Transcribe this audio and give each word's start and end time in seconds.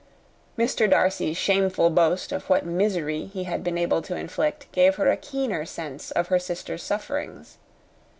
Mr. 0.57 0.89
Darcy's 0.89 1.37
shameful 1.37 1.91
boast 1.91 2.31
of 2.31 2.49
what 2.49 2.65
misery 2.65 3.25
he 3.27 3.43
had 3.43 3.63
been 3.63 3.77
able 3.77 4.01
to 4.01 4.15
inflict 4.15 4.65
gave 4.71 4.95
her 4.95 5.11
a 5.11 5.15
keener 5.15 5.63
sense 5.63 6.09
of 6.09 6.29
her 6.29 6.39
sister's 6.39 6.81
sufferings. 6.81 7.57